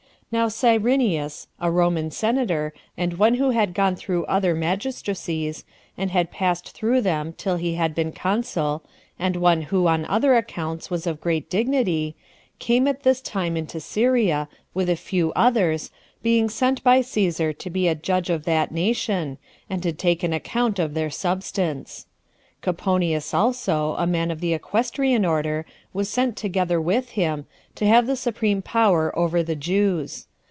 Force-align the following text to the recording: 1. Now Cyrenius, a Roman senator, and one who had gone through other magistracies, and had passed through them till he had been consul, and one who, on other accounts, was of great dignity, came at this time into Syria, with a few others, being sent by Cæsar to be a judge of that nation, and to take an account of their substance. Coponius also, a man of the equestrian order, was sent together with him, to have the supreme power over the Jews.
1. 0.33 0.39
Now 0.39 0.47
Cyrenius, 0.47 1.47
a 1.59 1.69
Roman 1.69 2.09
senator, 2.09 2.73
and 2.95 3.17
one 3.17 3.33
who 3.33 3.49
had 3.49 3.73
gone 3.73 3.97
through 3.97 4.23
other 4.27 4.55
magistracies, 4.55 5.65
and 5.97 6.09
had 6.09 6.31
passed 6.31 6.71
through 6.71 7.01
them 7.01 7.33
till 7.33 7.57
he 7.57 7.73
had 7.75 7.93
been 7.93 8.13
consul, 8.13 8.81
and 9.19 9.35
one 9.35 9.63
who, 9.63 9.87
on 9.87 10.05
other 10.05 10.35
accounts, 10.37 10.89
was 10.89 11.05
of 11.05 11.19
great 11.19 11.49
dignity, 11.49 12.15
came 12.59 12.87
at 12.87 13.03
this 13.03 13.19
time 13.19 13.57
into 13.57 13.81
Syria, 13.81 14.47
with 14.73 14.89
a 14.89 14.95
few 14.95 15.33
others, 15.33 15.91
being 16.23 16.47
sent 16.47 16.81
by 16.81 17.01
Cæsar 17.01 17.53
to 17.57 17.69
be 17.69 17.89
a 17.89 17.93
judge 17.93 18.29
of 18.29 18.45
that 18.45 18.71
nation, 18.71 19.37
and 19.69 19.83
to 19.83 19.91
take 19.91 20.23
an 20.23 20.31
account 20.31 20.79
of 20.79 20.93
their 20.93 21.09
substance. 21.09 22.05
Coponius 22.61 23.33
also, 23.33 23.95
a 23.97 24.05
man 24.05 24.29
of 24.29 24.39
the 24.39 24.53
equestrian 24.53 25.25
order, 25.25 25.65
was 25.93 26.09
sent 26.09 26.37
together 26.37 26.79
with 26.79 27.09
him, 27.11 27.47
to 27.73 27.87
have 27.87 28.05
the 28.05 28.15
supreme 28.15 28.61
power 28.61 29.17
over 29.17 29.41
the 29.41 29.55
Jews. 29.55 30.27